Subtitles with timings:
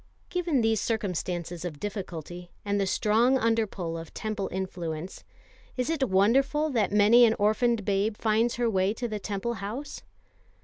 [0.31, 5.23] Given these circumstances of difficulty, and the strong under pull of Temple influence
[5.77, 10.01] is it wonderful that many an orphaned babe finds her way to the Temple house?